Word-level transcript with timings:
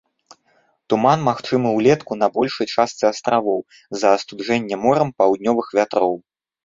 Туман 0.93 1.19
магчымы 1.27 1.69
ўлетку 1.77 2.17
на 2.21 2.27
большай 2.37 2.67
частцы 2.75 3.03
астравоў, 3.13 3.59
з-за 3.95 4.09
астуджэння 4.17 4.75
морам 4.87 5.09
паўднёвых 5.21 5.67
вятроў. 5.81 6.13